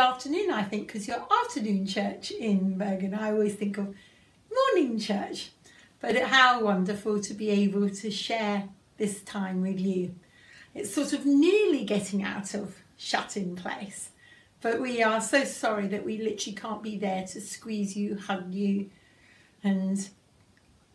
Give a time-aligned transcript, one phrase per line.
[0.00, 3.14] afternoon, I think, because you're afternoon church in Bergen.
[3.14, 3.94] I always think of
[4.52, 5.50] morning church.
[6.00, 10.14] But how wonderful to be able to share this time with you.
[10.74, 14.10] It's sort of nearly getting out of shut in place.
[14.62, 18.52] But we are so sorry that we literally can't be there to squeeze you, hug
[18.54, 18.90] you,
[19.62, 20.08] and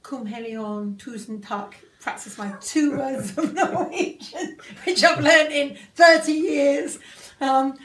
[0.04, 6.32] Cum Helion, Tusen Tak, practice my two words of Norwegian, which I've learned in 30
[6.32, 7.00] years.
[7.42, 7.76] Um,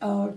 [0.00, 0.36] oh,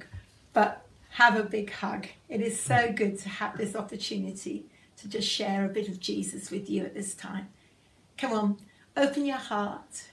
[0.58, 2.08] but have a big hug.
[2.28, 6.50] It is so good to have this opportunity to just share a bit of Jesus
[6.50, 7.50] with you at this time.
[8.18, 8.58] Come on,
[8.96, 10.06] open your heart,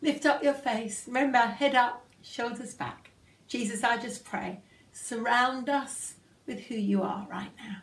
[0.00, 1.04] lift up your face.
[1.06, 3.10] Remember, head up, shoulders back.
[3.46, 4.60] Jesus, I just pray,
[4.92, 6.14] surround us
[6.46, 7.82] with who you are right now.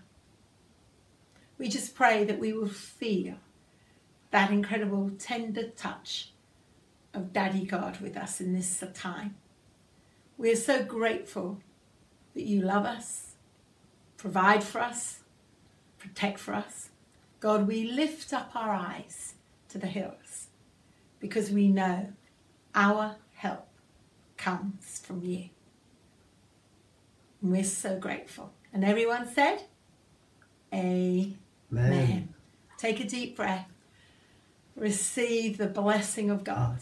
[1.59, 3.35] We just pray that we will feel
[4.31, 6.31] that incredible tender touch
[7.13, 9.35] of Daddy God with us in this time.
[10.41, 11.59] We are so grateful
[12.33, 13.35] that you love us,
[14.17, 15.19] provide for us,
[15.99, 16.89] protect for us.
[17.39, 19.35] God, we lift up our eyes
[19.69, 20.47] to the hills
[21.19, 22.13] because we know
[22.73, 23.67] our help
[24.35, 25.49] comes from you.
[27.43, 28.51] And we're so grateful.
[28.73, 29.65] And everyone said,
[30.73, 31.37] Amen.
[31.71, 32.33] Amen.
[32.79, 33.69] Take a deep breath.
[34.75, 36.79] Receive the blessing of God.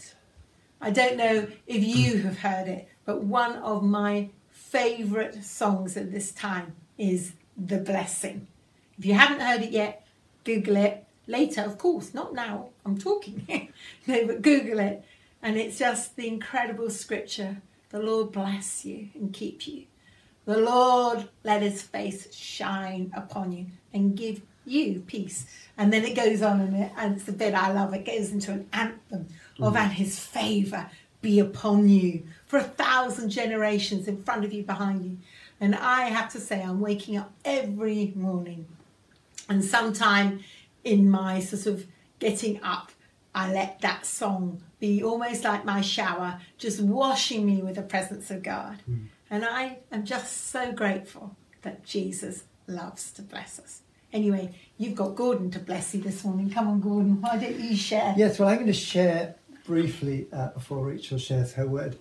[0.80, 6.12] I don't know if you have heard it, but one of my favourite songs at
[6.12, 8.46] this time is The Blessing.
[8.98, 10.06] If you haven't heard it yet,
[10.44, 11.04] Google it.
[11.26, 13.72] Later, of course, not now, I'm talking.
[14.06, 15.04] no, but Google it.
[15.42, 17.62] And it's just the incredible scripture.
[17.90, 19.84] The Lord bless you and keep you.
[20.44, 25.46] The Lord let his face shine upon you and give you peace.
[25.76, 27.94] And then it goes on and, it, and it's the bit I love.
[27.94, 29.28] It goes into an anthem
[29.60, 29.80] of mm.
[29.80, 30.90] and his favour
[31.22, 35.16] be upon you for a thousand generations in front of you, behind you.
[35.60, 38.66] And I have to say, I'm waking up every morning.
[39.48, 40.40] And sometime
[40.82, 41.86] in my sort of
[42.18, 42.90] getting up,
[43.32, 48.32] I let that song be almost like my shower, just washing me with the presence
[48.32, 48.82] of God.
[48.90, 49.06] Mm.
[49.30, 53.82] And I am just so grateful that Jesus loves to bless us.
[54.12, 56.50] Anyway, you've got Gordon to bless you this morning.
[56.50, 58.12] Come on, Gordon, why don't you share?
[58.16, 61.96] Yes, well, I'm going to share briefly uh, before Rachel shares her word.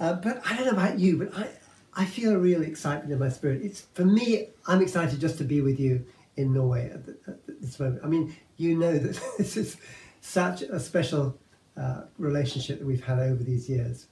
[0.00, 1.48] Uh, but I don't know about you, but I,
[1.96, 3.62] I feel a real excitement in my spirit.
[3.62, 6.04] It's For me, I'm excited just to be with you
[6.36, 8.02] in Norway at, the, at this moment.
[8.04, 9.76] I mean, you know that this is
[10.20, 11.38] such a special
[11.76, 14.06] uh, relationship that we've had over these years.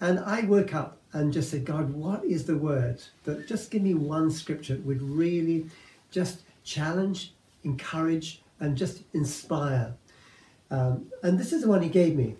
[0.00, 3.82] And I woke up and just said, God, what is the word that just give
[3.82, 5.66] me one scripture that would really
[6.10, 7.32] just challenge,
[7.64, 9.94] encourage, and just inspire.
[10.70, 12.36] Um, and this is the one he gave me.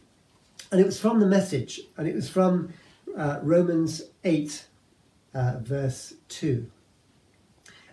[0.71, 2.73] And it was from the message, and it was from
[3.17, 4.67] uh, Romans 8,
[5.35, 6.71] uh, verse 2.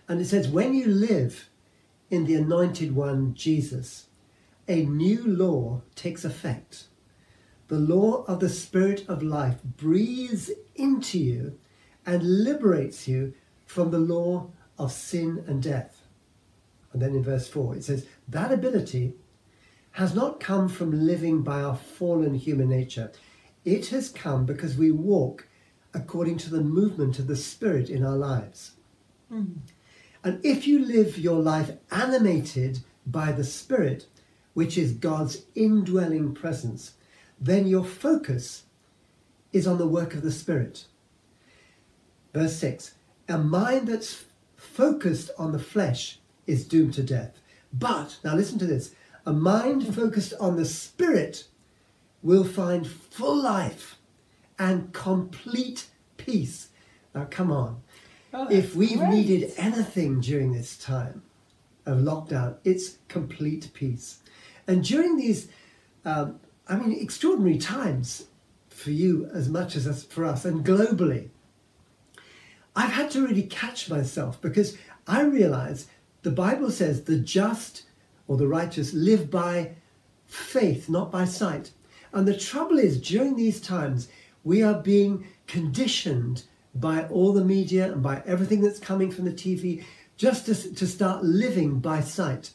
[0.08, 1.48] And it says, When you live
[2.10, 4.06] in the anointed one, Jesus,
[4.68, 6.84] a new law takes effect.
[7.68, 11.58] The law of the Spirit of life breathes into you
[12.04, 13.34] and liberates you
[13.64, 16.02] from the law of sin and death.
[16.92, 19.14] And then in verse 4, it says, That ability
[19.94, 23.12] has not come from living by our fallen human nature.
[23.64, 25.46] It has come because we walk
[25.94, 28.72] according to the movement of the Spirit in our lives.
[29.32, 29.58] Mm.
[30.24, 34.06] And if you live your life animated by the Spirit,
[34.52, 36.94] which is God's indwelling presence,
[37.40, 38.64] then your focus
[39.52, 40.86] is on the work of the Spirit.
[42.32, 42.94] Verse 6
[43.28, 44.24] A mind that's
[44.56, 46.18] focused on the flesh
[46.48, 47.38] is doomed to death.
[47.72, 48.92] But, now listen to this
[49.26, 51.44] a mind focused on the spirit
[52.22, 53.98] will find full life
[54.58, 55.86] and complete
[56.16, 56.68] peace.
[57.14, 57.82] Now, come on.
[58.32, 59.10] Oh, if we've great.
[59.10, 61.22] needed anything during this time
[61.86, 64.18] of lockdown, it's complete peace.
[64.66, 65.48] And during these,
[66.04, 68.26] um, I mean, extraordinary times
[68.68, 71.28] for you as much as for us, and globally,
[72.74, 74.76] I've had to really catch myself because
[75.06, 75.86] I realize
[76.22, 77.84] the Bible says the just
[78.26, 79.72] or the righteous live by
[80.26, 81.70] faith, not by sight.
[82.12, 84.08] And the trouble is, during these times,
[84.44, 86.44] we are being conditioned
[86.74, 89.84] by all the media and by everything that's coming from the TV
[90.16, 92.50] just to, to start living by sight.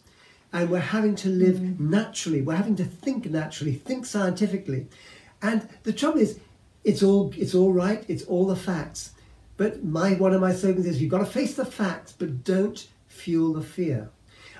[0.51, 1.89] And we're having to live mm-hmm.
[1.89, 2.41] naturally.
[2.41, 4.87] We're having to think naturally, think scientifically.
[5.41, 6.39] And the trouble is,
[6.83, 8.03] it's all it's all right.
[8.07, 9.11] It's all the facts.
[9.57, 12.87] But my one of my slogans is you've got to face the facts, but don't
[13.07, 14.09] fuel the fear.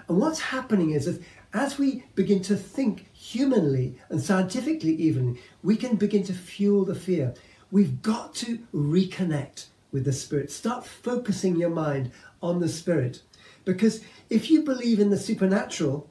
[0.09, 1.21] And what's happening is that
[1.53, 6.95] as we begin to think humanly and scientifically, even, we can begin to fuel the
[6.95, 7.35] fear.
[7.71, 10.51] We've got to reconnect with the Spirit.
[10.51, 12.11] Start focusing your mind
[12.41, 13.21] on the Spirit.
[13.65, 16.09] Because if you believe in the supernatural,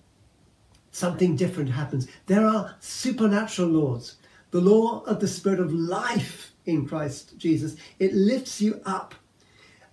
[0.92, 2.06] something different happens.
[2.26, 4.16] There are supernatural laws.
[4.52, 9.16] The law of the Spirit of life in Christ Jesus, it lifts you up.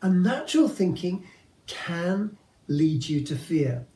[0.04, 1.26] And natural thinking
[1.66, 2.38] can
[2.68, 3.88] lead you to fear.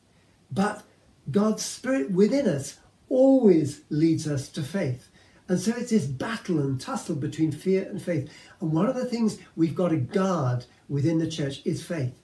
[0.50, 0.82] But
[1.30, 5.08] God's Spirit within us always leads us to faith.
[5.48, 8.30] And so it's this battle and tussle between fear and faith.
[8.60, 12.14] And one of the things we've got to guard within the church is faith.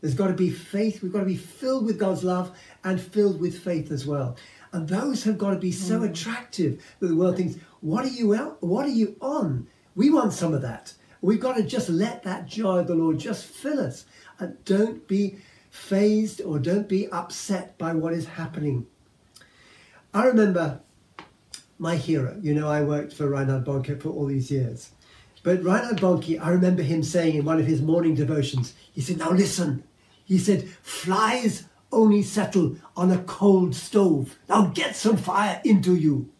[0.00, 1.02] There's got to be faith.
[1.02, 2.54] We've got to be filled with God's love
[2.84, 4.36] and filled with faith as well.
[4.72, 6.10] And those have got to be so mm.
[6.10, 8.62] attractive that the world thinks, "What are you out?
[8.62, 10.92] What are you on?" We want some of that.
[11.22, 14.04] We've got to just let that joy of the Lord just fill us,
[14.38, 15.38] and don't be
[15.74, 18.86] fazed or don't be upset by what is happening.
[20.14, 20.80] I remember
[21.78, 22.38] my hero.
[22.40, 24.92] You know, I worked for Reinhard Bonnke for all these years.
[25.42, 29.18] But Reinhard Bonnke, I remember him saying in one of his morning devotions, he said,
[29.18, 29.82] Now listen,
[30.24, 34.38] he said, flies only settle on a cold stove.
[34.48, 36.30] Now get some fire into you.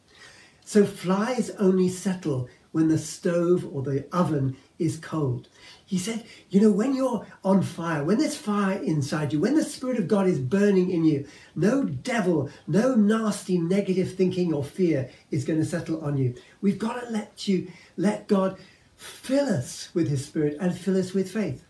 [0.65, 5.49] So flies only settle when the stove or the oven is cold.
[5.87, 9.63] He said, you know, when you're on fire, when there's fire inside you, when the
[9.63, 15.11] Spirit of God is burning in you, no devil, no nasty negative thinking or fear
[15.31, 16.35] is going to settle on you.
[16.63, 18.59] We've got to let you, let God
[18.97, 21.65] fill us with His Spirit and fill us with faith.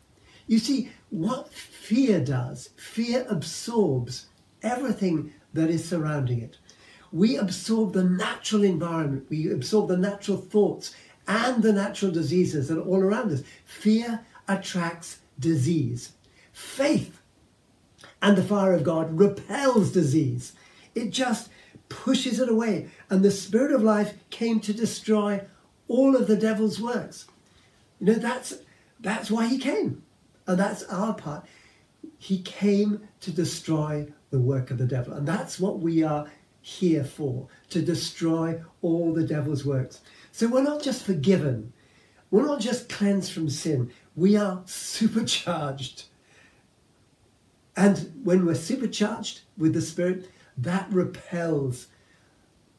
[0.47, 4.27] You see, what fear does, fear absorbs
[4.63, 6.59] everything that is surrounding it.
[7.11, 10.95] We absorb the natural environment, we absorb the natural thoughts
[11.27, 13.43] and the natural diseases that are all around us.
[13.65, 16.13] Fear attracts disease.
[16.53, 17.21] Faith
[18.23, 20.53] and the fire of God repels disease.
[20.95, 21.51] It just
[21.89, 22.89] pushes it away.
[23.11, 25.45] And the Spirit of life came to destroy
[25.89, 27.27] all of the devil's works.
[28.01, 28.55] You know, that's
[29.01, 30.03] that's why he came.
[30.47, 31.47] And that's our part.
[32.19, 35.15] He came to destroy the work of the devil.
[35.15, 36.27] And that's what we are
[36.61, 40.01] here for, to destroy all the devil's works.
[40.35, 41.73] So we're not just forgiven.
[42.33, 43.93] We're not just cleansed from sin.
[44.17, 46.07] We are supercharged.
[47.77, 50.29] And when we're supercharged with the Spirit,
[50.59, 51.87] that repels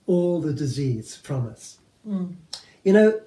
[0.06, 1.78] all the disease from us.
[2.84, 3.22] You know,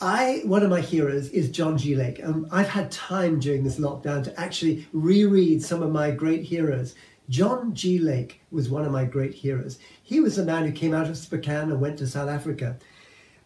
[0.00, 1.96] I one of my heroes is John G.
[1.96, 2.20] Lake.
[2.22, 6.94] Um, I've had time during this lockdown to actually reread some of my great heroes.
[7.28, 7.98] John G.
[7.98, 9.80] Lake was one of my great heroes.
[10.00, 12.76] He was a man who came out of Spokane and went to South Africa.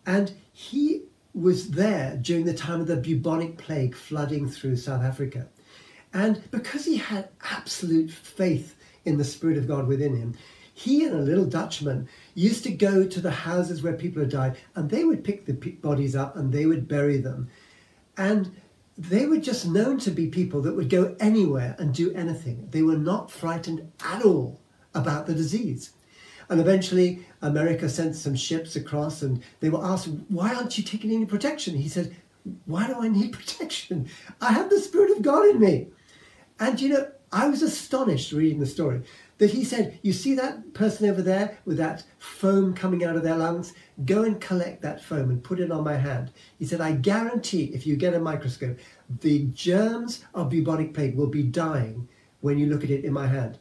[0.06, 1.02] And he
[1.34, 5.48] was there during the time of the bubonic plague flooding through South Africa.
[6.12, 10.34] And because he had absolute faith in the Spirit of God within him,
[10.74, 14.56] he and a little Dutchman used to go to the houses where people had died
[14.74, 17.50] and they would pick the bodies up and they would bury them.
[18.16, 18.50] And
[18.96, 22.68] they were just known to be people that would go anywhere and do anything.
[22.70, 24.60] They were not frightened at all
[24.94, 25.90] about the disease.
[26.50, 31.12] And eventually, America sent some ships across and they were asked, Why aren't you taking
[31.12, 31.76] any protection?
[31.76, 32.14] He said,
[32.66, 34.08] Why do I need protection?
[34.40, 35.86] I have the Spirit of God in me.
[36.58, 39.02] And you know, I was astonished reading the story
[39.38, 43.22] that he said, You see that person over there with that foam coming out of
[43.22, 43.72] their lungs?
[44.04, 46.32] Go and collect that foam and put it on my hand.
[46.58, 48.76] He said, I guarantee if you get a microscope,
[49.20, 52.08] the germs of bubonic plague will be dying
[52.40, 53.58] when you look at it in my hand.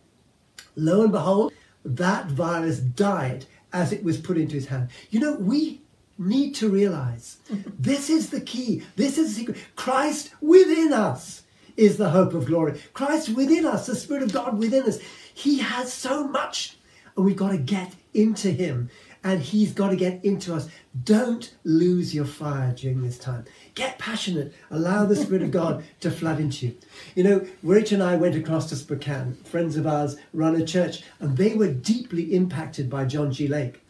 [0.75, 1.53] Lo and behold,
[1.83, 4.89] that virus died as it was put into his hand.
[5.09, 5.81] You know, we
[6.17, 7.37] need to realize
[7.79, 8.83] this is the key.
[8.95, 9.57] This is the secret.
[9.75, 11.43] Christ within us
[11.77, 12.79] is the hope of glory.
[12.93, 14.99] Christ within us, the Spirit of God within us.
[15.33, 16.77] He has so much,
[17.15, 18.89] and we've got to get into Him
[19.23, 20.69] and He's got to get into us.
[21.03, 23.45] Don't lose your fire during this time.
[23.75, 24.53] Get passionate.
[24.71, 26.77] Allow the Spirit of God to flood into you.
[27.15, 29.35] You know, Rich and I went across to Spokane.
[29.43, 33.47] Friends of ours run a church, and they were deeply impacted by John G.
[33.47, 33.81] Lake.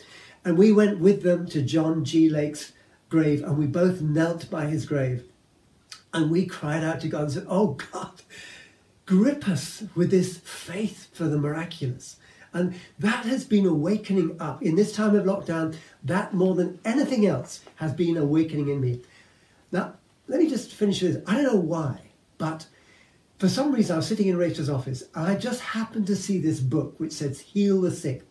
[0.44, 2.30] And we went with them to John G.
[2.30, 2.72] Lake's
[3.10, 5.24] grave, and we both knelt by his grave.
[6.14, 8.22] And we cried out to God and said, Oh God,
[9.06, 12.18] grip us with this faith for the miraculous.
[12.54, 14.64] And that has been awakening up.
[14.64, 19.02] In this time of lockdown, that more than anything else has been awakening in me.
[19.72, 19.96] Now,
[20.28, 21.18] let me just finish this.
[21.28, 22.02] I don't know why,
[22.38, 22.68] but
[23.38, 26.40] for some reason I was sitting in Rachel's office and I just happened to see
[26.40, 28.24] this book which says Heal the Sick.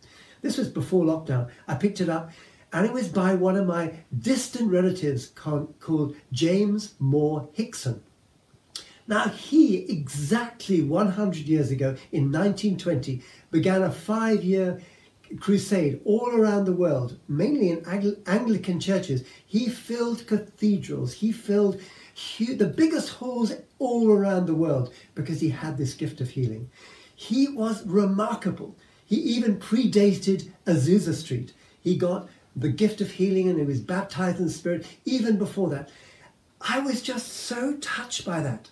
[0.42, 1.50] This was before lockdown.
[1.66, 2.30] I picked it up
[2.72, 8.02] and it was by one of my distant relatives called James Moore Hickson.
[9.08, 14.80] Now, he exactly 100 years ago in 1920 began a five year
[15.40, 17.84] crusade all around the world, mainly in
[18.26, 19.24] Anglican churches.
[19.46, 21.80] He filled cathedrals, he filled
[22.38, 26.70] the biggest halls all around the world because he had this gift of healing.
[27.14, 28.76] He was remarkable.
[29.06, 31.54] He even predated Azusa Street.
[31.80, 35.70] He got the gift of healing and he was baptized in the Spirit even before
[35.70, 35.88] that.
[36.60, 38.70] I was just so touched by that,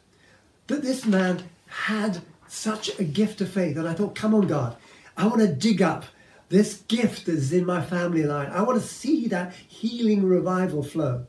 [0.67, 3.77] that this man had such a gift of faith.
[3.77, 4.77] And I thought, come on, God,
[5.17, 6.05] I want to dig up
[6.49, 8.51] this gift that is in my family line.
[8.51, 11.27] I want to see that healing revival flow.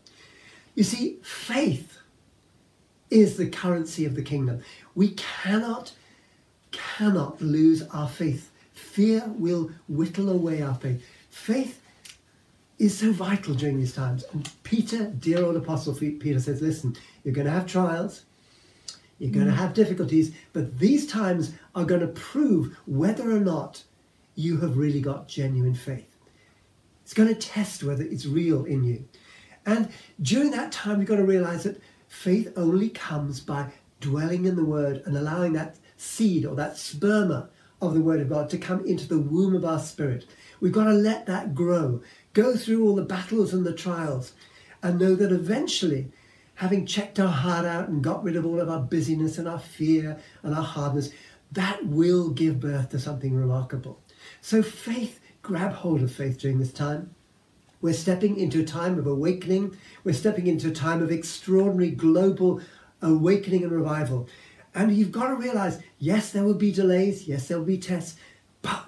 [0.76, 1.98] You see, faith
[3.10, 4.62] is the currency of the kingdom.
[4.94, 5.94] We cannot,
[6.72, 8.52] cannot lose our faith.
[8.74, 11.04] Fear will whittle away our faith.
[11.32, 11.82] Faith
[12.78, 14.24] is so vital during these times.
[14.34, 18.24] And Peter, dear old apostle Peter, says, listen, you're going to have trials,
[19.20, 19.58] you're going to mm.
[19.58, 23.84] have difficulties, but these times are going to prove whether or not
[24.36, 26.16] you have really got genuine faith.
[27.04, 29.06] It's going to test whether it's real in you.
[29.66, 29.90] And
[30.22, 34.66] during that time, you've got to realize that faith only comes by dwelling in the
[34.66, 37.48] Word and allowing that seed or that sperma
[37.82, 40.26] of the Word of God to come into the womb of our spirit.
[40.60, 42.02] We've got to let that grow,
[42.34, 44.34] go through all the battles and the trials,
[44.84, 46.12] and know that eventually
[46.58, 49.60] having checked our heart out and got rid of all of our busyness and our
[49.60, 51.12] fear and our hardness,
[51.52, 54.02] that will give birth to something remarkable.
[54.42, 57.14] So, faith, grab hold of faith during this time.
[57.80, 59.78] We're stepping into a time of awakening.
[60.04, 62.60] We're stepping into a time of extraordinary global
[63.04, 64.28] awakening and revival.
[64.74, 68.18] And you've got to realize yes, there will be delays, yes, there will be tests,
[68.64, 68.88] but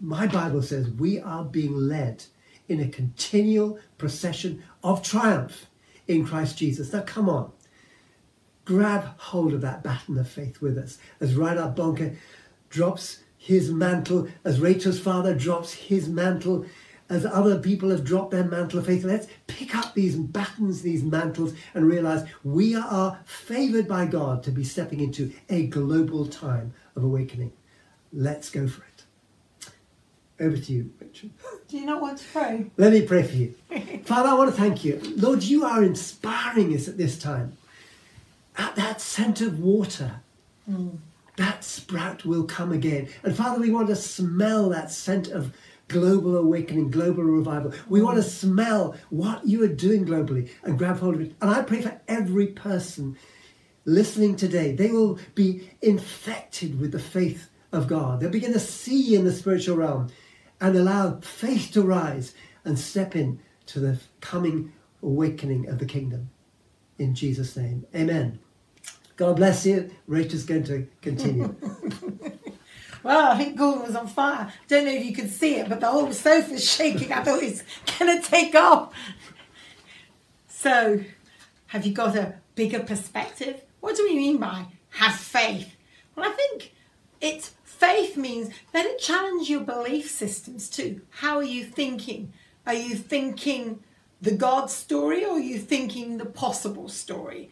[0.00, 2.24] my Bible says we are being led
[2.68, 5.68] in a continual procession of triumph
[6.08, 6.92] in Christ Jesus.
[6.92, 7.52] Now, come on.
[8.64, 12.16] Grab hold of that baton of faith with us as Reinhard Bonnke
[12.68, 16.66] drops his mantle, as Rachel's father drops his mantle,
[17.08, 19.04] as other people have dropped their mantle of faith.
[19.04, 24.50] Let's pick up these batons, these mantles, and realize we are favored by God to
[24.50, 27.52] be stepping into a global time of awakening.
[28.12, 28.95] Let's go for it.
[30.38, 31.30] Over to you, Rachel.
[31.68, 32.70] Do you not want to pray?
[32.76, 33.54] Let me pray for you.
[34.04, 35.00] Father, I want to thank you.
[35.16, 37.56] Lord, you are inspiring us at this time.
[38.58, 40.20] At that scent of water,
[40.70, 40.98] mm.
[41.36, 43.08] that sprout will come again.
[43.22, 45.54] And Father, we want to smell that scent of
[45.88, 47.72] global awakening, global revival.
[47.88, 48.28] We want to mm.
[48.28, 51.34] smell what you are doing globally and grab hold of it.
[51.40, 53.16] And I pray for every person
[53.86, 58.20] listening today, they will be infected with the faith of God.
[58.20, 60.08] They'll begin to see in the spiritual realm
[60.60, 62.34] and allow faith to rise
[62.64, 64.72] and step in to the coming
[65.02, 66.30] awakening of the kingdom.
[66.98, 68.38] In Jesus' name, amen.
[69.16, 69.90] God bless you.
[70.06, 71.54] Rachel's going to continue.
[73.02, 74.52] well, I think Gordon was on fire.
[74.68, 77.12] Don't know if you could see it, but the whole sofa's shaking.
[77.12, 77.62] I thought it's
[77.98, 78.94] going to take off.
[80.48, 81.00] So,
[81.68, 83.62] have you got a bigger perspective?
[83.80, 85.74] What do we mean by have faith?
[86.14, 86.72] Well, I think
[87.20, 91.02] it's faith means let it challenge your belief systems too.
[91.10, 92.32] How are you thinking?
[92.66, 93.80] Are you thinking
[94.20, 97.50] the God story or are you thinking the possible story?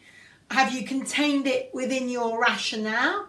[0.51, 3.27] Have you contained it within your rationale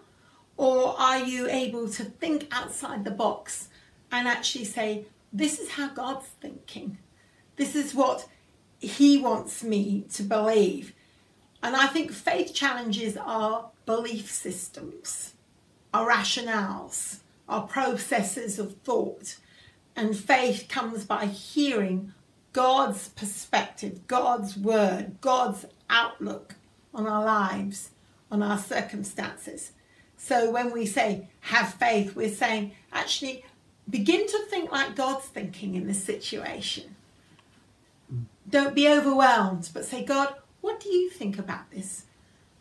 [0.56, 3.68] or are you able to think outside the box
[4.10, 6.98] and actually say, this is how God's thinking?
[7.56, 8.26] This is what
[8.78, 10.94] He wants me to believe.
[11.62, 15.34] And I think faith challenges our belief systems
[15.92, 19.36] our rationales, our processes of thought.
[19.94, 22.12] And faith comes by hearing
[22.52, 26.54] God's perspective, God's word, God's outlook
[26.94, 27.90] on our lives,
[28.30, 29.72] on our circumstances.
[30.16, 33.44] So when we say have faith, we're saying, actually,
[33.88, 36.96] begin to think like God's thinking in this situation.
[38.48, 42.04] Don't be overwhelmed, but say, God, what do you think about this?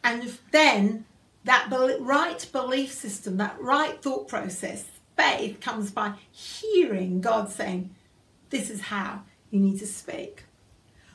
[0.03, 1.05] And then
[1.46, 4.86] that bel- right belief system, that right thought process,
[5.16, 7.96] faith comes by hearing God saying,
[8.50, 10.44] This is how you need to speak.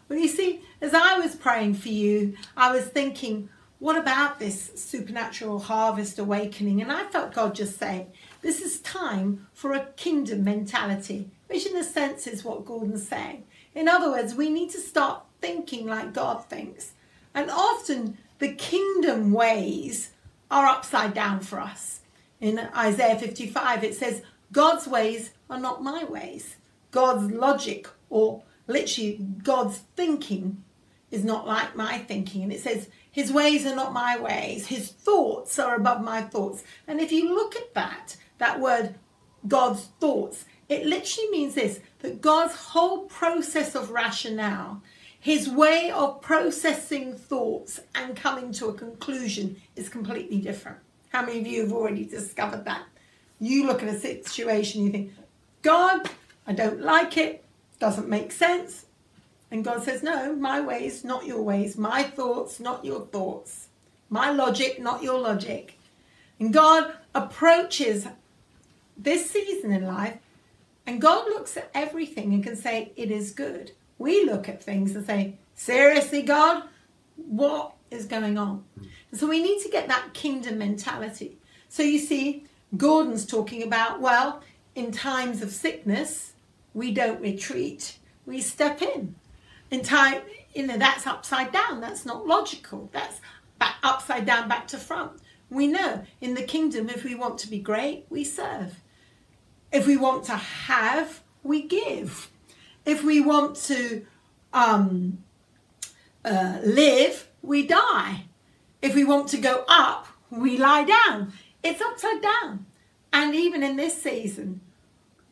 [0.08, 4.72] Well, you see, as I was praying for you, I was thinking, what about this
[4.74, 6.82] supernatural harvest awakening?
[6.82, 11.76] And I felt God just saying, this is time for a kingdom mentality, which in
[11.76, 13.44] a sense is what Gordon's saying.
[13.74, 16.92] In other words, we need to start thinking like God thinks.
[17.34, 20.10] And often the kingdom ways
[20.50, 22.00] are upside down for us.
[22.40, 26.56] In Isaiah 55, it says, God's ways are not my ways.
[26.90, 30.62] God's logic, or literally God's thinking,
[31.10, 32.42] is not like my thinking.
[32.42, 34.66] And it says, His ways are not my ways.
[34.66, 36.64] His thoughts are above my thoughts.
[36.86, 38.94] And if you look at that, that word,
[39.46, 44.82] God's thoughts, it literally means this that God's whole process of rationale,
[45.20, 50.78] his way of processing thoughts and coming to a conclusion is completely different.
[51.10, 52.84] How many of you have already discovered that?
[53.38, 55.12] You look at a situation, you think,
[55.62, 56.08] God,
[56.46, 57.44] I don't like it,
[57.78, 58.86] doesn't make sense.
[59.50, 61.76] And God says, No, my ways, not your ways.
[61.76, 63.68] My thoughts, not your thoughts.
[64.08, 65.78] My logic, not your logic.
[66.38, 68.06] And God approaches
[68.96, 70.18] this season in life
[70.86, 73.72] and God looks at everything and can say, It is good.
[74.00, 76.62] We look at things and say, Seriously, God,
[77.16, 78.64] what is going on?
[79.10, 81.36] And so we need to get that kingdom mentality.
[81.68, 82.46] So you see,
[82.78, 84.42] Gordon's talking about, well,
[84.74, 86.32] in times of sickness,
[86.72, 89.16] we don't retreat, we step in.
[89.70, 90.22] In time,
[90.54, 91.82] you know, that's upside down.
[91.82, 92.88] That's not logical.
[92.92, 93.20] That's
[93.58, 95.12] back upside down, back to front.
[95.50, 98.80] We know in the kingdom, if we want to be great, we serve.
[99.70, 102.30] If we want to have, we give.
[102.84, 104.06] If we want to
[104.52, 105.18] um,
[106.24, 108.24] uh, live, we die.
[108.82, 111.32] If we want to go up, we lie down.
[111.62, 112.66] It's upside down.
[113.12, 114.60] And even in this season,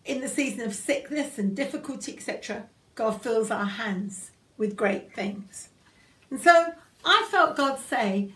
[0.04, 5.68] in the season of sickness and difficulty, etc., God fills our hands with great things.
[6.30, 6.72] And so
[7.04, 8.32] I felt God say,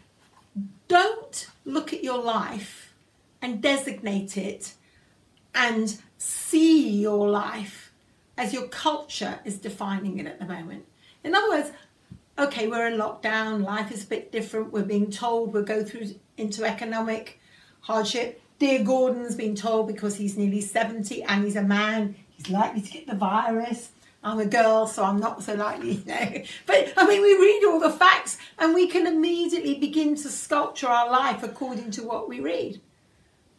[0.89, 2.95] don't look at your life
[3.41, 4.75] and designate it
[5.55, 7.82] and see your life
[8.37, 10.85] as your culture is defining it at the moment.
[11.25, 11.73] In other words,
[12.39, 16.15] okay, we're in lockdown, life is a bit different, we're being told we'll go through
[16.37, 17.41] into economic
[17.81, 18.41] hardship.
[18.59, 22.91] Dear Gordon's been told because he's nearly 70 and he's a man, he's likely to
[22.91, 23.91] get the virus.
[24.25, 26.43] I'm a girl, so I'm not so likely, you know.
[26.67, 30.87] But I mean, we read all the facts and we can immediately begin to sculpture
[30.87, 32.81] our life according to what we read.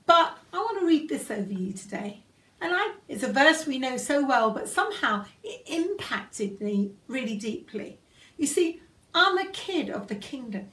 [0.06, 2.23] But I want to read this over you today.
[2.64, 7.36] And I, it's a verse we know so well, but somehow it impacted me really
[7.36, 8.00] deeply.
[8.38, 8.82] You see,
[9.14, 10.70] I'm a kid of the kingdom.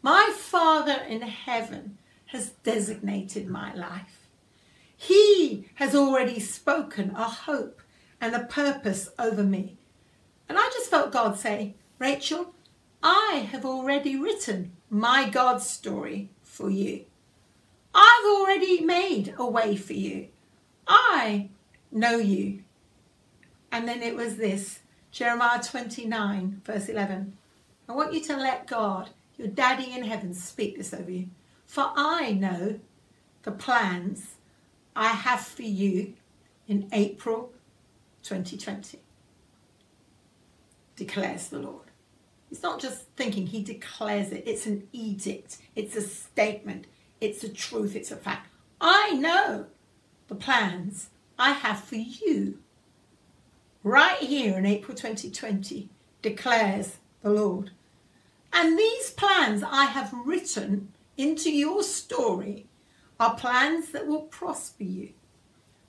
[0.00, 4.28] My Father in heaven has designated my life.
[4.96, 7.82] He has already spoken a hope
[8.20, 9.78] and a purpose over me.
[10.48, 12.54] And I just felt God say, Rachel,
[13.02, 17.06] I have already written my God story for you.
[17.92, 20.28] I've already made a way for you.
[20.92, 21.48] I
[21.90, 22.62] know you.
[23.70, 27.36] And then it was this Jeremiah 29, verse 11.
[27.88, 31.28] I want you to let God, your daddy in heaven, speak this over you.
[31.66, 32.80] For I know
[33.42, 34.34] the plans
[34.94, 36.12] I have for you
[36.68, 37.52] in April
[38.22, 38.98] 2020,
[40.94, 41.86] declares the Lord.
[42.50, 44.44] It's not just thinking, he declares it.
[44.46, 46.86] It's an edict, it's a statement,
[47.20, 48.48] it's a truth, it's a fact.
[48.80, 49.66] I know
[50.32, 52.58] the plans I have for you.
[53.84, 55.90] Right here in April 2020,
[56.22, 57.72] declares the Lord.
[58.50, 62.64] And these plans I have written into your story
[63.20, 65.10] are plans that will prosper you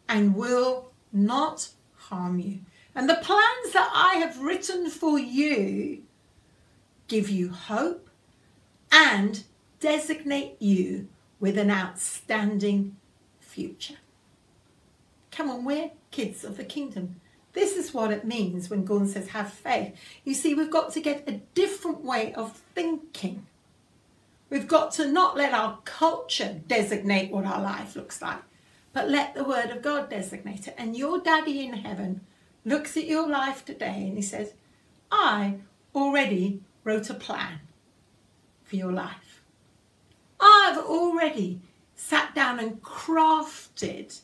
[0.09, 2.59] and will not harm you.
[2.93, 6.03] And the plans that I have written for you
[7.07, 8.09] give you hope
[8.91, 9.45] and
[9.79, 11.07] designate you
[11.39, 12.97] with an outstanding
[13.39, 13.99] future.
[15.35, 17.19] Come on, we're kids of the kingdom.
[17.53, 19.95] This is what it means when Gordon says have faith.
[20.23, 23.47] You see, we've got to get a different way of thinking.
[24.51, 28.39] We've got to not let our culture designate what our life looks like,
[28.91, 30.75] but let the word of God designate it.
[30.77, 32.21] And your daddy in heaven
[32.63, 34.53] looks at your life today and he says,
[35.11, 35.55] I
[35.95, 37.59] already wrote a plan
[38.63, 39.41] for your life.
[40.39, 41.61] I've already
[41.95, 44.19] sat down and crafted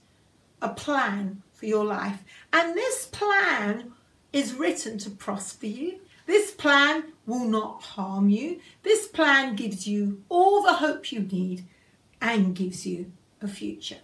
[0.62, 2.24] a plan for your life.
[2.54, 3.93] And this plan
[4.32, 6.00] is written to prosper you.
[6.26, 8.60] This plan will not harm you.
[8.84, 11.65] This plan gives you all the hope you need
[12.22, 13.98] and gives you a future.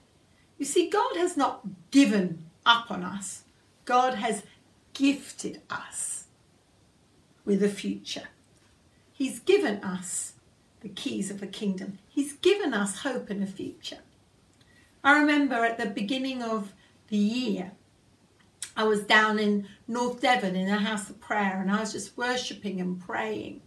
[0.57, 3.43] You see, God has not given up on us,
[3.83, 4.43] God has
[4.93, 6.25] gifted us
[7.43, 8.29] with a future.
[9.13, 10.33] He's given us
[10.81, 13.99] the keys of the kingdom, He's given us hope and a future.
[15.05, 16.73] I remember at the beginning of
[17.09, 17.73] the year,
[18.75, 22.17] I was down in North Devon in a house of prayer and I was just
[22.17, 23.61] worshipping and praying.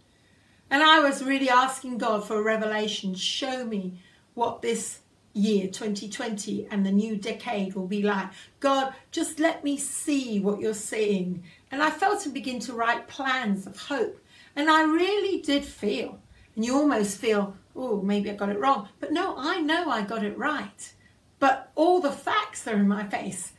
[0.69, 3.15] And I was really asking God for a revelation.
[3.15, 4.01] Show me
[4.33, 4.99] what this
[5.31, 8.27] year 2020 and the new decade will be like.
[8.59, 11.43] God, just let me see what you're seeing.
[11.71, 14.21] And I felt to begin to write plans of hope.
[14.57, 16.19] And I really did feel,
[16.57, 18.89] and you almost feel, oh, maybe I got it wrong.
[18.99, 20.93] But no, I know I got it right.
[21.39, 23.53] But all the facts are in my face.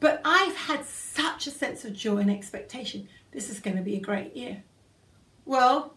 [0.00, 3.08] But I've had such a sense of joy and expectation.
[3.30, 4.64] This is going to be a great year.
[5.44, 5.94] Well,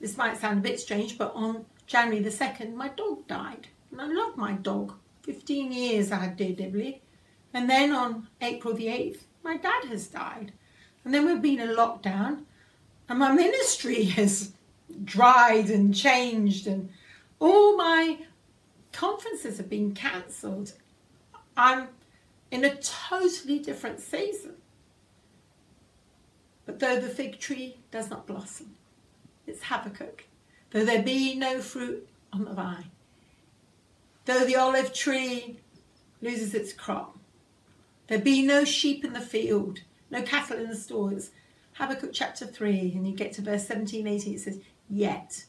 [0.00, 3.68] this might sound a bit strange, but on January the 2nd, my dog died.
[3.90, 4.94] And I love my dog.
[5.22, 7.02] 15 years I had dear Dibley.
[7.54, 10.52] And then on April the 8th, my dad has died.
[11.04, 12.44] And then we've been in lockdown,
[13.08, 14.52] and my ministry has
[15.04, 16.90] dried and changed, and
[17.40, 18.18] all my
[18.92, 20.74] conferences have been cancelled.
[21.56, 21.88] I'm
[22.50, 24.54] in a totally different season.
[26.64, 28.76] But though the fig tree does not blossom,
[29.46, 30.24] it's Habakkuk.
[30.70, 32.90] Though there be no fruit on the vine,
[34.24, 35.58] though the olive tree
[36.20, 37.18] loses its crop,
[38.06, 41.30] there be no sheep in the field, no cattle in the stores.
[41.74, 45.44] Habakkuk chapter 3, and you get to verse 17, 18, it says, Yet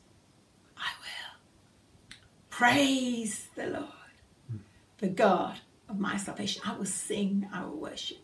[2.57, 4.61] praise the Lord,
[4.99, 6.61] the God of my salvation.
[6.63, 8.19] I will sing, I will worship.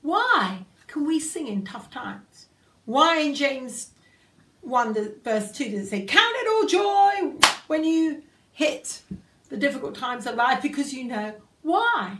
[0.00, 2.46] Why can we sing in tough times?
[2.86, 3.90] Why in James
[4.62, 9.02] 1 verse 2 does it say, Count it all joy when you hit
[9.50, 12.16] the difficult times of life because you know why?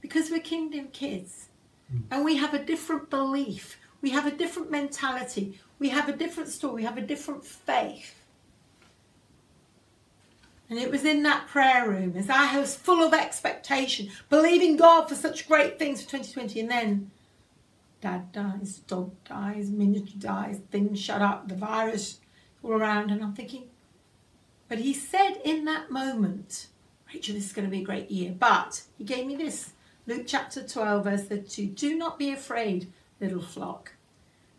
[0.00, 1.48] Because we're kingdom kids
[1.90, 2.02] hmm.
[2.12, 6.48] and we have a different belief, we have a different mentality, we have a different
[6.48, 8.19] story, we have a different faith.
[10.70, 15.08] And it was in that prayer room as I was full of expectation, believing God
[15.08, 16.60] for such great things for 2020.
[16.60, 17.10] And then
[18.00, 22.20] dad dies, dog dies, ministry dies, things shut up, the virus
[22.62, 23.10] all around.
[23.10, 23.64] And I'm thinking,
[24.68, 26.68] but he said in that moment,
[27.12, 28.32] Rachel, this is going to be a great year.
[28.38, 29.72] But he gave me this
[30.06, 33.94] Luke chapter 12, verse 32 Do not be afraid, little flock,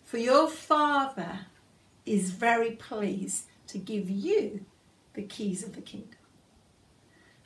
[0.03, 1.47] for your Father
[2.05, 4.65] is very pleased to give you
[5.13, 6.19] the keys of the kingdom.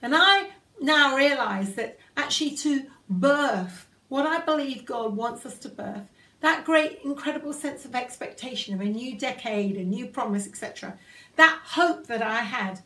[0.01, 0.49] And I
[0.80, 6.04] now realize that actually to birth what I believe God wants us to birth,
[6.41, 10.97] that great, incredible sense of expectation of a new decade, a new promise, etc.,
[11.38, 12.82] that hope that I had,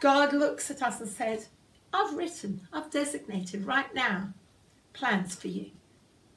[0.00, 1.46] God looks at us and said,
[1.92, 4.34] I've written, I've designated right now
[4.92, 5.70] plans for you,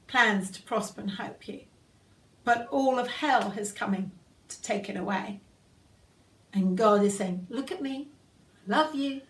[0.06, 1.62] plans to prosper and help you.
[2.44, 4.12] But all of hell is coming
[4.48, 5.40] to take it away.
[6.52, 8.08] And God is saying, Look at me,
[8.66, 9.22] I love you.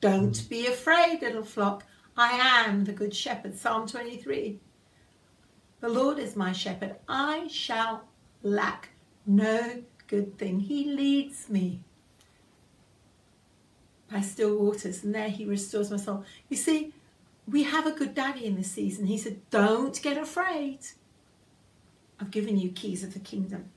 [0.00, 1.84] Don't be afraid, little flock.
[2.16, 2.32] I
[2.66, 3.56] am the good shepherd.
[3.56, 4.60] Psalm 23.
[5.80, 6.96] The Lord is my shepherd.
[7.08, 8.04] I shall
[8.42, 8.90] lack
[9.26, 10.60] no good thing.
[10.60, 11.80] He leads me
[14.10, 16.24] by still waters, and there he restores my soul.
[16.48, 16.92] You see,
[17.48, 19.06] we have a good daddy in this season.
[19.06, 20.80] He said, Don't get afraid.
[22.20, 23.70] I've given you keys of the kingdom.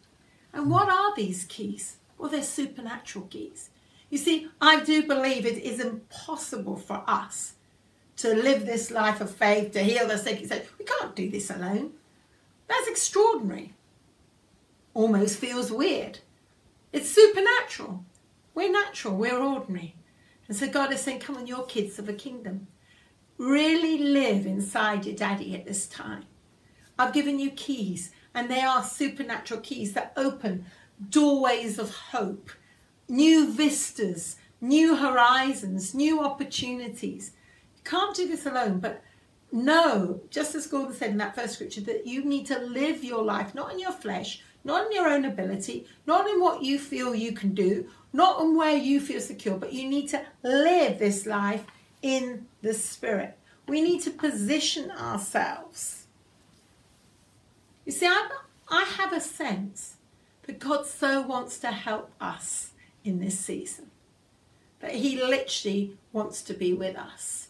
[0.53, 1.97] And what are these keys?
[2.17, 3.69] Well, they're supernatural keys.
[4.09, 7.53] You see, I do believe it is impossible for us
[8.17, 10.41] to live this life of faith, to heal the sick.
[10.41, 10.65] Etc.
[10.79, 11.91] We can't do this alone.
[12.67, 13.73] That's extraordinary.
[14.93, 16.19] Almost feels weird.
[16.91, 18.03] It's supernatural.
[18.55, 19.95] We're natural, we're ordinary.
[20.47, 22.67] And so God is saying, Come on, your kids of the kingdom.
[23.37, 26.25] Really live inside your daddy at this time.
[26.97, 30.65] I've given you keys, and they are supernatural keys that open
[31.09, 32.51] doorways of hope,
[33.07, 37.31] new vistas, new horizons, new opportunities.
[37.75, 39.03] You can't do this alone, but
[39.51, 43.23] know, just as Gordon said in that first scripture, that you need to live your
[43.23, 47.15] life not in your flesh, not in your own ability, not in what you feel
[47.15, 51.25] you can do, not on where you feel secure, but you need to live this
[51.25, 51.65] life
[52.01, 53.37] in the spirit.
[53.67, 56.07] We need to position ourselves.
[57.85, 58.29] You see, I,
[58.69, 59.96] I have a sense
[60.47, 62.71] that God so wants to help us
[63.03, 63.91] in this season.
[64.79, 67.49] That He literally wants to be with us.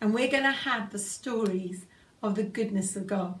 [0.00, 1.86] and we're going to have the stories
[2.22, 3.38] of the goodness of God.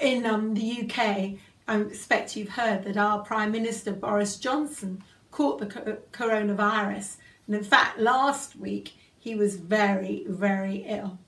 [0.00, 5.58] In um, the UK, I expect you've heard that our Prime Minister Boris Johnson caught
[5.58, 7.16] the coronavirus.
[7.46, 11.18] And in fact, last week he was very, very ill.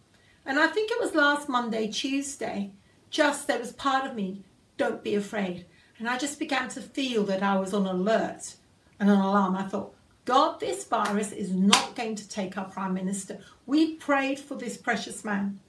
[0.45, 2.73] And I think it was last Monday, Tuesday,
[3.11, 4.43] just there was part of me,
[4.77, 5.67] don't be afraid.
[6.03, 8.57] And I just began to feel that I was on alert
[8.99, 9.55] and an alarm.
[9.55, 13.39] I thought, God, this virus is not going to take our Prime Minister.
[13.67, 15.61] We prayed for this precious man.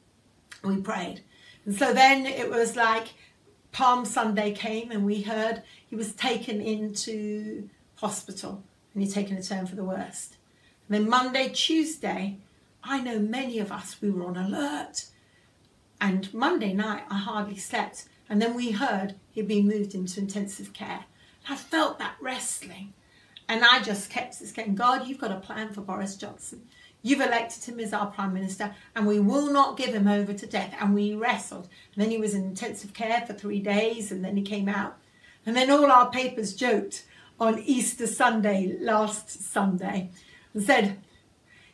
[0.63, 1.21] We prayed.
[1.67, 3.09] And so then it was like
[3.71, 8.63] Palm Sunday came and we heard he was taken into hospital
[8.95, 10.37] and he'd taken a turn for the worst.
[10.89, 12.39] And then Monday, Tuesday,
[12.83, 15.05] I know many of us, we were on alert.
[16.01, 18.05] And Monday night, I hardly slept.
[18.29, 21.05] And then we heard he'd been moved into intensive care.
[21.47, 22.93] I felt that wrestling.
[23.49, 26.63] And I just kept saying, God, you've got a plan for Boris Johnson.
[27.01, 30.47] You've elected him as our Prime Minister, and we will not give him over to
[30.47, 30.73] death.
[30.79, 31.67] And we wrestled.
[31.93, 34.97] And then he was in intensive care for three days, and then he came out.
[35.45, 37.05] And then all our papers joked
[37.39, 40.11] on Easter Sunday, last Sunday,
[40.53, 40.99] and said,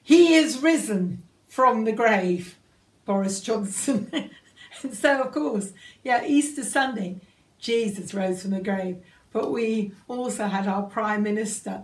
[0.02, 2.58] He is risen from the grave,
[3.06, 4.32] Boris Johnson.
[4.84, 7.22] and so, of course, yeah, Easter Sunday,
[7.60, 8.98] Jesus rose from the grave.
[9.32, 11.84] But we also had our Prime Minister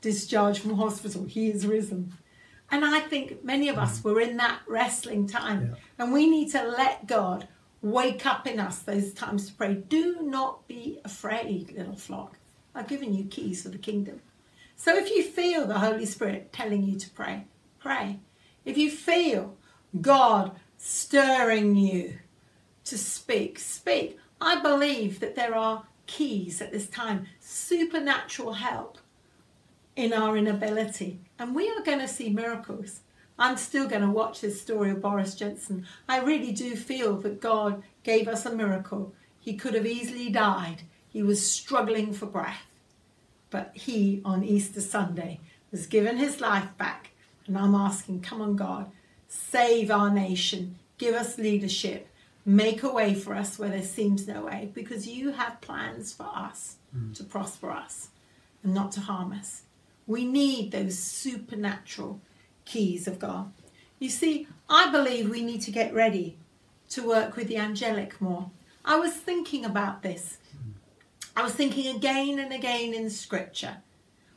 [0.00, 1.24] discharged from hospital.
[1.24, 2.14] He is risen.
[2.70, 4.04] And I think many of us mm.
[4.04, 5.70] were in that wrestling time.
[5.70, 6.04] Yeah.
[6.04, 7.48] And we need to let God
[7.82, 9.74] wake up in us those times to pray.
[9.74, 12.38] Do not be afraid, little flock.
[12.74, 14.20] I've given you keys for the kingdom.
[14.74, 17.46] So if you feel the Holy Spirit telling you to pray,
[17.78, 18.20] pray.
[18.64, 19.56] If you feel
[20.00, 22.18] God stirring you
[22.86, 24.18] to speak, speak.
[24.40, 28.98] I believe that there are keys at this time, supernatural help
[29.94, 31.20] in our inability.
[31.38, 33.00] And we are going to see miracles.
[33.38, 35.86] I'm still going to watch this story of Boris Johnson.
[36.08, 39.12] I really do feel that God gave us a miracle.
[39.38, 40.82] He could have easily died.
[41.08, 42.66] He was struggling for breath.
[43.50, 47.10] But he, on Easter Sunday, was given his life back.
[47.46, 48.90] And I'm asking, come on, God,
[49.28, 52.08] save our nation, give us leadership,
[52.46, 56.30] make a way for us where there seems no way, because you have plans for
[56.32, 57.12] us mm.
[57.16, 58.08] to prosper us
[58.62, 59.62] and not to harm us.
[60.06, 62.20] We need those supernatural
[62.64, 63.52] keys of God.
[63.98, 66.38] You see, I believe we need to get ready
[66.90, 68.50] to work with the angelic more.
[68.84, 70.38] I was thinking about this.
[71.36, 73.78] I was thinking again and again in scripture.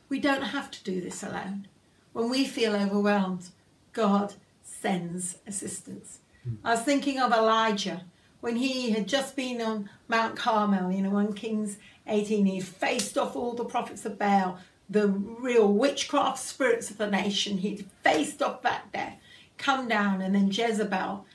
[0.08, 1.68] We don't have to do this alone.
[2.12, 3.50] When we feel overwhelmed,
[3.92, 6.18] God sends assistance.
[6.64, 8.04] I was thinking of Elijah
[8.40, 11.76] when he had just been on Mount Carmel, you know, 1 Kings
[12.06, 12.46] 18.
[12.46, 17.58] He faced off all the prophets of Baal, the real witchcraft spirits of the nation.
[17.58, 19.18] He'd faced off that death,
[19.58, 21.26] come down, and then Jezebel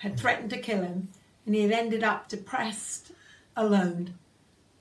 [0.00, 1.08] had threatened to kill him,
[1.46, 3.12] and he had ended up depressed,
[3.56, 4.14] alone.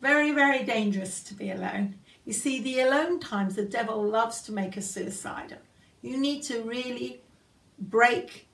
[0.02, 1.96] Very, very dangerous to be alone.
[2.26, 5.58] You see, the alone times, the devil loves to make us suicidal.
[6.02, 7.22] You need to really
[7.80, 8.49] break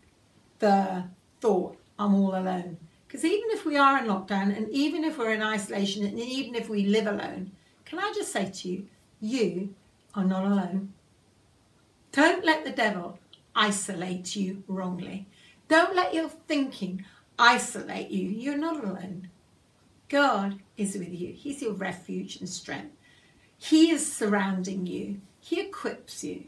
[0.60, 1.06] the
[1.42, 2.78] thought, I'm all alone.
[3.08, 6.56] Because even if we are in lockdown, and even if we're in isolation, and even
[6.56, 7.52] if we live alone,
[7.86, 8.88] can I just say to you,
[9.22, 9.74] you
[10.14, 10.94] are not alone.
[12.12, 13.20] Don't let the devil
[13.56, 15.28] isolate you wrongly.
[15.68, 17.06] Don't let your thinking
[17.38, 18.30] isolate you.
[18.30, 19.30] You're not alone.
[20.10, 21.34] God is with you.
[21.34, 22.96] He's your refuge and strength.
[23.58, 25.22] He is surrounding you.
[25.40, 26.46] He equips you.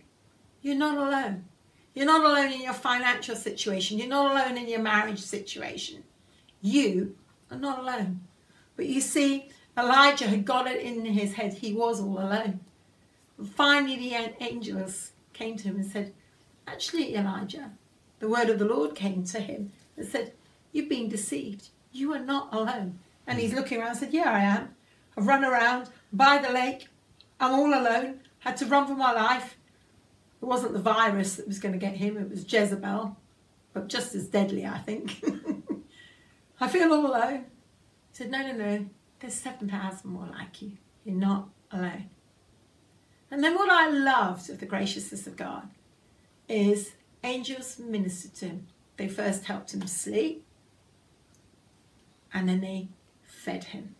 [0.61, 1.45] You're not alone.
[1.97, 3.97] You're not alone in your financial situation.
[3.97, 6.03] You're not alone in your marriage situation.
[6.61, 7.15] You
[7.49, 8.19] are not alone.
[8.75, 12.59] But you see, Elijah had got it in his head he was all alone.
[13.55, 16.13] Finally, the angels came to him and said,
[16.67, 17.71] Actually, Elijah,
[18.19, 20.33] the word of the Lord came to him and said,
[20.71, 21.69] You've been deceived.
[21.91, 22.99] You are not alone.
[23.25, 24.75] And he's looking around and said, Yeah, I am.
[25.17, 26.89] I've run around by the lake.
[27.39, 28.19] I'm all alone.
[28.41, 29.56] Had to run for my life.
[30.41, 33.17] It wasn't the virus that was going to get him, it was Jezebel.
[33.73, 35.23] But just as deadly, I think.
[36.59, 37.45] I feel all alone.
[38.09, 38.85] He said, No, no, no.
[39.19, 40.73] There's 7,000 more like you.
[41.03, 42.09] You're not alone.
[43.29, 45.69] And then what I loved of the graciousness of God
[46.47, 48.67] is angels ministered to him.
[48.95, 50.45] They first helped him sleep,
[52.33, 52.87] and then they
[53.23, 53.95] fed him.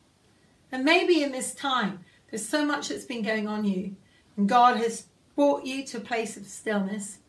[0.72, 3.96] And maybe in this time, there's so much that's been going on you,
[4.36, 5.06] and God has
[5.38, 7.20] brought you to a place of stillness.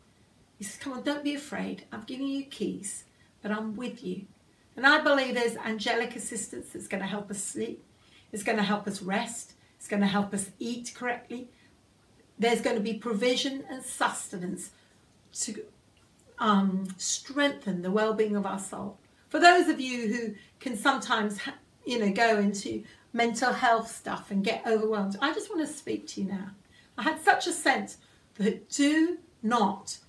[0.57, 1.85] He says, Come on, don't be afraid.
[1.91, 3.05] I'm giving you keys,
[3.41, 4.23] but I'm with you.
[4.75, 7.83] And I believe there's angelic assistance that's going to help us sleep,
[8.33, 11.49] it's going to help us rest, it's going to help us eat correctly.
[12.39, 14.71] There's going to be provision and sustenance
[15.41, 15.63] to
[16.39, 18.97] um, strengthen the well-being of our soul.
[19.27, 21.39] For those of you who can sometimes,
[21.85, 26.07] you know, go into mental health stuff and get overwhelmed, I just want to speak
[26.07, 26.51] to you now.
[26.99, 27.97] I had such a sense
[28.35, 29.99] that do not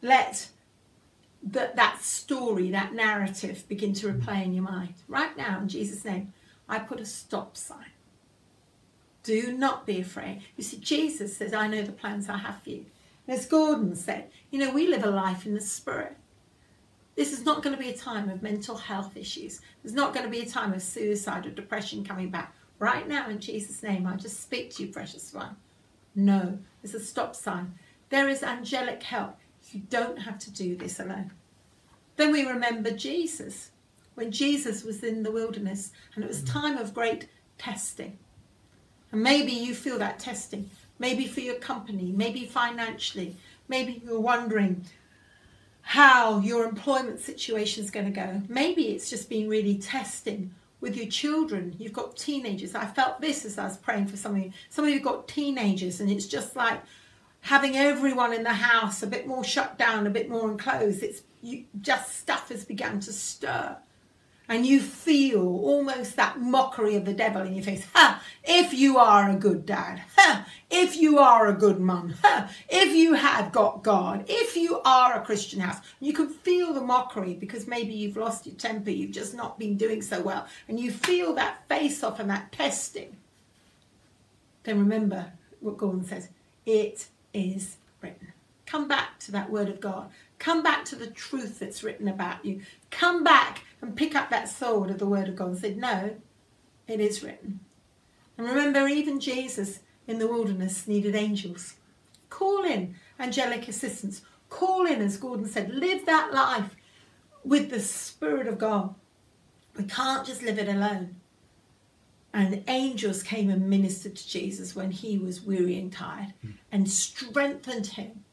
[0.00, 0.48] let
[1.42, 4.94] that that story, that narrative begin to replay in your mind.
[5.08, 6.32] Right now, in Jesus' name,
[6.68, 7.90] I put a stop sign.
[9.24, 10.42] Do not be afraid.
[10.56, 12.86] You see, Jesus says, I know the plans I have for you.
[13.26, 16.16] And as Gordon said, you know, we live a life in the spirit.
[17.16, 19.60] This is not going to be a time of mental health issues.
[19.82, 22.54] There's not going to be a time of suicide or depression coming back.
[22.78, 25.56] Right now, in Jesus' name, I just speak to you, precious one.
[26.14, 27.74] No, there's a stop sign.
[28.10, 29.36] There is angelic help.
[29.70, 31.32] You don't have to do this alone.
[32.16, 33.70] Then we remember Jesus,
[34.14, 36.52] when Jesus was in the wilderness and it was mm.
[36.52, 38.18] time of great testing.
[39.12, 43.36] And maybe you feel that testing, maybe for your company, maybe financially,
[43.68, 44.84] maybe you're wondering
[45.82, 48.42] how your employment situation is going to go.
[48.48, 51.74] Maybe it's just been really testing with your children.
[51.78, 52.74] You've got teenagers.
[52.74, 54.52] I felt this as I was praying for some of you.
[54.70, 56.80] Some of you have got teenagers, and it's just like
[57.40, 61.02] having everyone in the house a bit more shut down, a bit more enclosed.
[61.02, 63.76] It's you, just stuff has begun to stir.
[64.50, 67.86] And you feel almost that mockery of the devil in your face.
[67.94, 68.22] Ha!
[68.42, 70.02] If you are a good dad.
[70.16, 70.46] Ha!
[70.70, 72.14] If you are a good mum.
[72.22, 72.50] Ha!
[72.68, 74.24] If you have got God.
[74.26, 75.84] If you are a Christian house.
[76.00, 78.90] You can feel the mockery because maybe you've lost your temper.
[78.90, 80.46] You've just not been doing so well.
[80.66, 83.16] And you feel that face off and that testing.
[84.64, 86.30] Then remember what Gordon says.
[86.64, 88.32] It is written.
[88.64, 90.10] Come back to that word of God.
[90.38, 92.62] Come back to the truth that's written about you.
[92.90, 96.16] Come back and pick up that sword of the word of God and say, No,
[96.86, 97.60] it is written.
[98.36, 101.74] And remember, even Jesus in the wilderness needed angels.
[102.30, 104.22] Call in angelic assistance.
[104.48, 106.74] Call in, as Gordon said, live that life
[107.44, 108.94] with the Spirit of God.
[109.76, 111.16] We can't just live it alone.
[112.32, 116.50] And angels came and ministered to Jesus when he was weary and tired hmm.
[116.70, 118.24] and strengthened him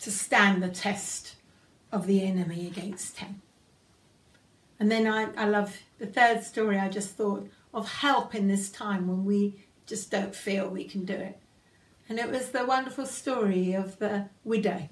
[0.00, 1.36] to stand the test
[1.92, 3.42] of the enemy against him.
[4.80, 8.70] And then I, I love the third story I just thought of help in this
[8.70, 11.38] time when we just don't feel we can do it.
[12.08, 14.88] And it was the wonderful story of the widow.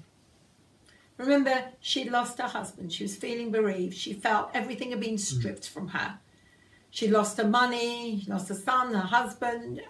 [1.17, 2.93] Remember, she'd lost her husband.
[2.93, 3.97] She was feeling bereaved.
[3.97, 5.69] She felt everything had been stripped mm.
[5.69, 6.19] from her.
[6.91, 9.81] She lost her money, she lost her son, her husband,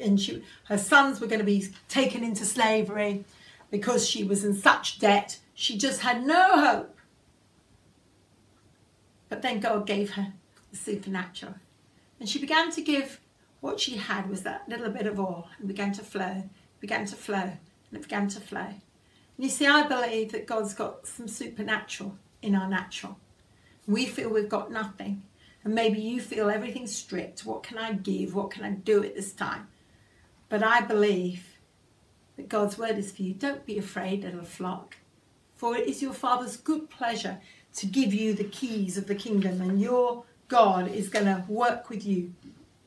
[0.00, 3.24] and she, her sons were going to be taken into slavery
[3.70, 5.38] because she was in such debt.
[5.54, 6.93] She just had no hope.
[9.34, 10.32] But then God gave her
[10.70, 11.56] the supernatural.
[12.20, 13.20] And she began to give
[13.60, 17.16] what she had was that little bit of oil and began to flow, began to
[17.16, 17.58] flow, and
[17.94, 18.60] it began to flow.
[18.60, 18.78] And
[19.36, 23.18] you see, I believe that God's got some supernatural in our natural.
[23.88, 25.24] We feel we've got nothing.
[25.64, 27.44] And maybe you feel everything's stripped.
[27.44, 28.36] What can I give?
[28.36, 29.66] What can I do at this time?
[30.48, 31.56] But I believe
[32.36, 33.34] that God's word is for you.
[33.34, 34.96] Don't be afraid, little flock,
[35.56, 37.40] for it is your Father's good pleasure
[37.76, 41.90] to give you the keys of the kingdom, and your God is going to work
[41.90, 42.32] with you.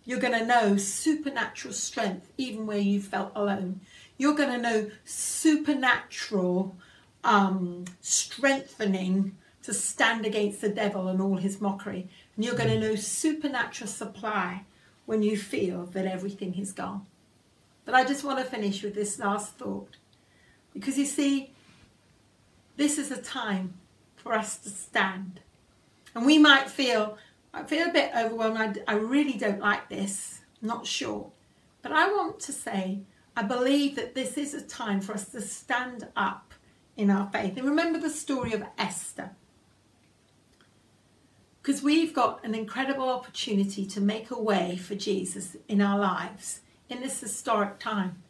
[0.05, 3.81] You're going to know supernatural strength even where you felt alone.
[4.17, 6.75] You're going to know supernatural
[7.23, 12.07] um, strengthening to stand against the devil and all his mockery.
[12.35, 14.63] And you're going to know supernatural supply
[15.05, 17.05] when you feel that everything is gone.
[17.83, 19.97] But I just want to finish with this last thought.
[20.73, 21.51] Because you see,
[22.77, 23.73] this is a time
[24.27, 25.39] for us to stand.
[26.13, 27.17] And we might feel,
[27.53, 28.83] I feel a bit overwhelmed.
[28.87, 30.41] I, I really don't like this.
[30.61, 31.31] I'm not sure.
[31.81, 32.99] But I want to say,
[33.35, 36.53] I believe that this is a time for us to stand up
[36.97, 37.55] in our faith.
[37.57, 39.31] And remember the story of Esther
[41.61, 46.61] because we've got an incredible opportunity to make a way for Jesus in our lives
[46.87, 48.23] in this historic time.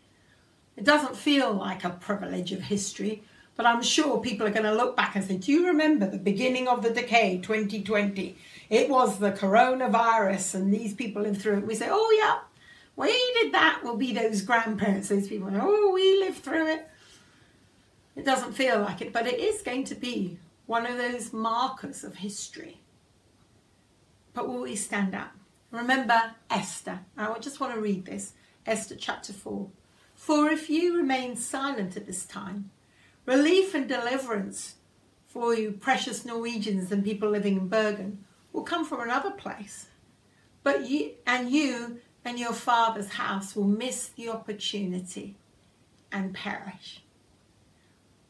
[0.76, 3.24] It doesn't feel like a privilege of history,
[3.58, 6.18] but I'm sure people are going to look back and say, Do you remember the
[6.18, 8.38] beginning of the decade 2020?
[8.70, 11.68] It was the coronavirus, and these people lived through it.
[11.68, 12.40] We say, Oh, yeah,
[12.96, 13.82] we did that.
[13.84, 15.50] We'll be those grandparents, those people.
[15.54, 16.88] Oh, we lived through it.
[18.16, 22.04] It doesn't feel like it, but it is going to be one of those markers
[22.04, 22.80] of history
[24.38, 25.32] but will we stand up?
[25.72, 27.00] Remember Esther.
[27.18, 28.34] I just want to read this
[28.68, 29.68] Esther chapter 4.
[30.14, 32.70] For if you remain silent at this time,
[33.28, 34.76] relief and deliverance
[35.28, 39.88] for you, precious Norwegians and people living in Bergen, will come from another place.
[40.64, 45.36] But you and you and your father's house will miss the opportunity
[46.12, 47.04] and perish.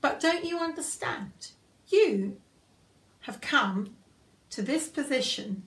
[0.02, 1.52] But don't you understand?
[1.88, 2.38] You
[3.22, 3.96] have come
[4.50, 5.64] to this position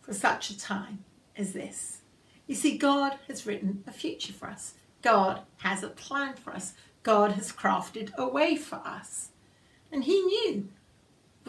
[0.00, 1.04] for such a time
[1.36, 1.98] as this.
[2.46, 4.74] You see, God has written a future for us.
[5.02, 6.74] God has a plan for us.
[7.02, 9.28] God has crafted a way for us.
[9.90, 10.68] And He knew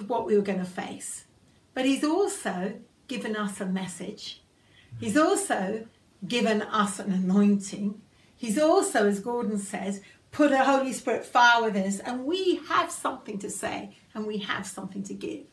[0.08, 1.26] what we were going to face.
[1.74, 2.76] But He's also
[3.08, 4.42] given us a message.
[5.00, 5.86] He's also
[6.28, 8.02] given us an anointing.
[8.36, 12.92] He's also, as Gordon says, put a Holy Spirit fire within us, and we have
[12.92, 15.46] something to say and we have something to give.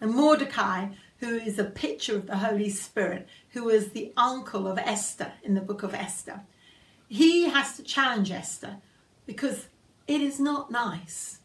[0.00, 0.88] And Mordecai,
[1.20, 5.54] who is a picture of the Holy Spirit, who was the uncle of Esther in
[5.54, 6.42] the book of Esther,
[7.08, 8.78] he has to challenge Esther
[9.26, 9.66] because
[10.06, 11.40] it is not nice.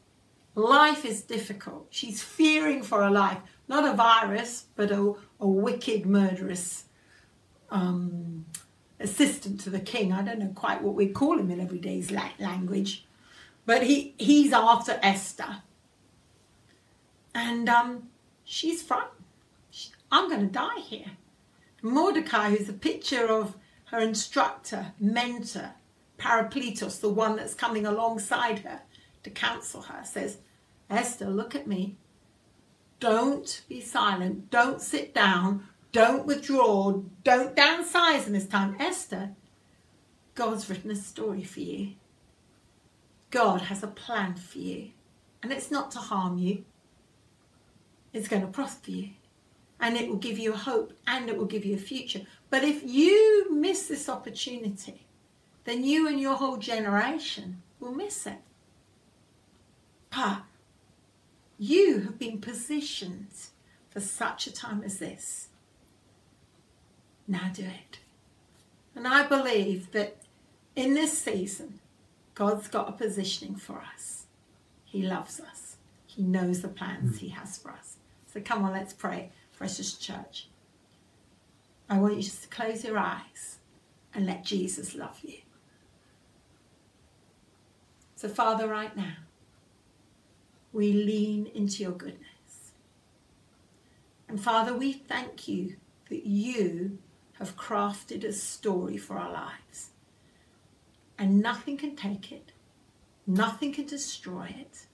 [0.56, 1.88] Life is difficult.
[1.90, 6.86] She's fearing for her life, not a virus, but a, a wicked, murderous
[7.70, 8.46] um,
[9.00, 10.12] assistant to the king.
[10.12, 13.06] I don't know quite what we call him in everyday's language,
[13.66, 15.64] but he, he's after Esther.
[17.34, 18.10] And um,
[18.44, 19.12] she's frightened.
[20.12, 21.12] I'm going to die here.
[21.82, 23.56] Mordecai, who's a picture of
[23.86, 25.72] her instructor, mentor,
[26.22, 28.82] Paracletos, the one that's coming alongside her
[29.24, 30.38] to counsel her, says,
[30.88, 31.98] Esther, look at me.
[33.00, 34.52] Don't be silent.
[34.52, 35.68] Don't sit down.
[35.92, 37.02] Don't withdraw.
[37.24, 38.76] Don't downsize in this time.
[38.80, 39.32] Esther,
[40.36, 41.94] God's written a story for you.
[43.32, 44.92] God has a plan for you.
[45.42, 46.66] And it's not to harm you,
[48.14, 49.10] it's going to prosper you.
[49.80, 52.22] And it will give you a hope and it will give you a future.
[52.52, 55.08] But if you miss this opportunity,
[55.64, 58.40] then you and your whole generation will miss it.
[60.10, 60.44] But
[61.58, 63.30] you have been positioned
[63.90, 65.50] for such a time as this.
[67.28, 68.00] Now do it.
[68.96, 70.18] And I believe that
[70.76, 71.80] in this season,
[72.34, 74.26] God's got a positioning for us.
[74.86, 75.78] He loves us.
[76.08, 77.98] He knows the plans He has for us.
[78.34, 80.48] So come on, let's pray, precious church.
[81.90, 83.60] I want you just to close your eyes
[84.14, 85.41] and let Jesus love you.
[88.22, 89.16] So, Father, right now,
[90.72, 92.74] we lean into your goodness.
[94.30, 95.78] And Father, we thank you
[96.10, 97.00] that you
[97.40, 99.90] have crafted a story for our lives.
[101.18, 102.52] And nothing can take it,
[103.26, 104.86] nothing can destroy it.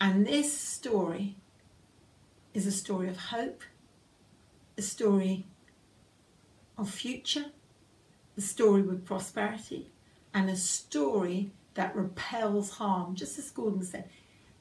[0.00, 1.36] And this story
[2.54, 3.62] is a story of hope,
[4.78, 5.44] a story
[6.78, 7.52] of future,
[8.38, 9.90] a story with prosperity,
[10.32, 13.14] and a story that repels harm.
[13.14, 14.08] Just as Gordon said,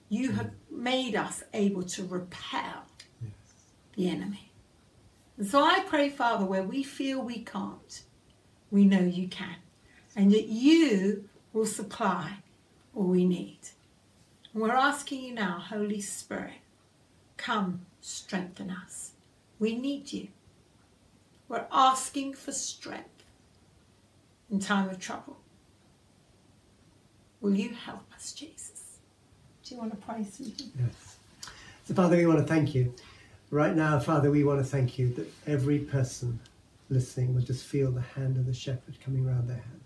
[0.07, 0.35] you mm.
[0.35, 2.85] have made us able to repel
[3.19, 3.31] yes.
[3.95, 4.51] the enemy.
[5.35, 8.03] And so I pray, Father, where we feel we can't,
[8.69, 9.55] we know you can.
[10.15, 12.37] And that you will supply
[12.93, 13.61] all we need.
[14.53, 16.61] And we're asking you now, Holy Spirit,
[17.35, 19.13] come strengthen us.
[19.57, 20.27] We need you.
[21.49, 23.23] We're asking for strength
[24.51, 25.37] in time of trouble.
[27.41, 28.97] Will you help us, Jesus?
[29.63, 30.71] Do you want to pray, Susan?
[30.79, 31.17] Yes.
[31.85, 32.93] So, Father, we want to thank you.
[33.51, 36.39] Right now, Father, we want to thank you that every person
[36.89, 39.81] listening will just feel the hand of the shepherd coming around their hand.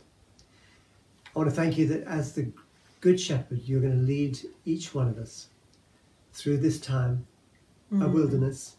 [1.35, 2.51] I want to thank you that as the
[3.01, 5.47] good shepherd, you're going to lead each one of us
[6.33, 7.25] through this time
[7.91, 8.03] mm.
[8.03, 8.75] of wilderness,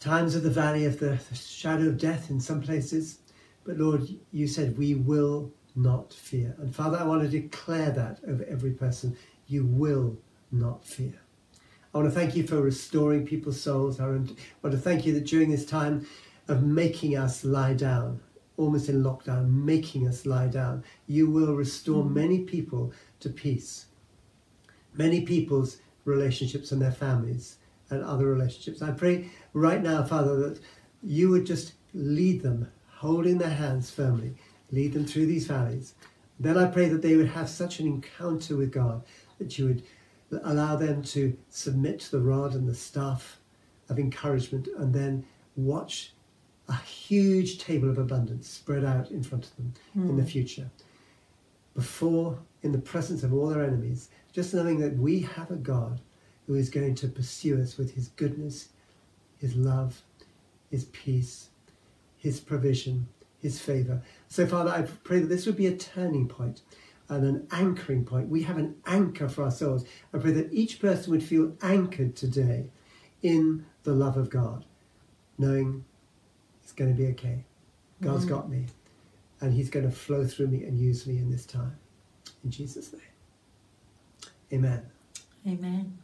[0.00, 3.18] times of the valley of the, the shadow of death in some places.
[3.64, 6.54] But Lord, you said we will not fear.
[6.58, 9.16] And Father, I want to declare that over every person.
[9.46, 10.16] You will
[10.50, 11.20] not fear.
[11.94, 14.00] I want to thank you for restoring people's souls.
[14.00, 16.06] I want to thank you that during this time
[16.48, 18.20] of making us lie down,
[18.56, 22.12] almost in lockdown, making us lie down, you will restore mm.
[22.12, 23.86] many people to peace.
[24.94, 27.58] Many people's relationships and their families
[27.90, 28.82] and other relationships.
[28.82, 30.60] I pray right now, Father, that
[31.02, 34.34] you would just lead them, holding their hands firmly,
[34.70, 35.94] lead them through these valleys.
[36.38, 39.04] Then I pray that they would have such an encounter with God
[39.38, 39.82] that you would
[40.44, 43.38] allow them to submit to the rod and the staff
[43.88, 46.12] of encouragement and then watch
[46.68, 50.08] a huge table of abundance spread out in front of them mm.
[50.08, 50.28] in the hmm.
[50.28, 50.70] future.
[51.74, 56.00] Before, in the presence of all their enemies, just knowing that we have a God
[56.46, 58.70] who is going to pursue us with his goodness,
[59.38, 60.02] his love,
[60.70, 61.50] his peace,
[62.18, 63.06] his provision,
[63.46, 64.02] his favor.
[64.28, 66.62] So, Father, I pray that this would be a turning point
[67.08, 68.28] and an anchoring point.
[68.28, 69.84] We have an anchor for ourselves.
[70.12, 72.70] I pray that each person would feel anchored today
[73.22, 74.64] in the love of God,
[75.38, 75.84] knowing
[76.62, 77.44] it's going to be okay.
[78.02, 78.30] God's mm.
[78.30, 78.66] got me,
[79.40, 81.78] and He's going to flow through me and use me in this time.
[82.42, 83.02] In Jesus' name.
[84.52, 84.82] Amen.
[85.46, 85.98] Amen.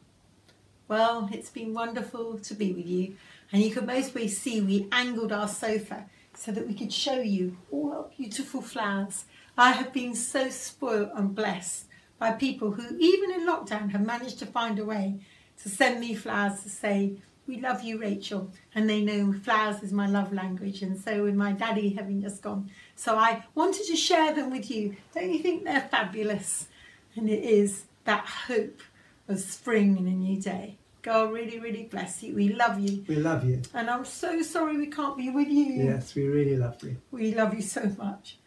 [0.86, 3.16] Well, it's been wonderful to be with you.
[3.50, 6.06] And you could mostly see we angled our sofa
[6.42, 9.26] so that we could show you oh, all our beautiful flowers.
[9.56, 11.84] I have been so spoiled and blessed
[12.18, 15.20] by people who, even in lockdown, have managed to find a way
[15.62, 17.12] to send me flowers to say,
[17.46, 18.50] We love you, Rachel.
[18.74, 20.82] And they know flowers is my love language.
[20.82, 24.68] And so, with my daddy having just gone, so I wanted to share them with
[24.68, 24.96] you.
[25.14, 26.66] Don't you think they're fabulous?
[27.14, 28.80] And it is that hope
[29.28, 30.78] of spring and a new day.
[31.02, 32.34] God really, really bless you.
[32.34, 33.04] We love you.
[33.08, 33.60] We love you.
[33.74, 35.84] And I'm so sorry we can't be with you.
[35.84, 36.96] Yes, we really love you.
[37.10, 38.38] We love you so much.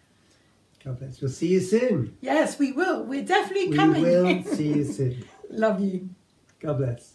[0.83, 1.19] God bless.
[1.19, 2.15] We'll see you soon.
[2.21, 3.03] Yes, we will.
[3.03, 4.03] We're definitely We coming.
[4.03, 5.25] We will see you soon.
[5.49, 6.09] love you.
[6.61, 7.14] God bless.